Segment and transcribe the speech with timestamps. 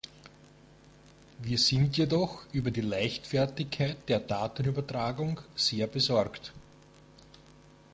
[1.43, 6.51] Wir sind jedoch über die Leichtfertigkeit der Datenübertragung sehr besorgt.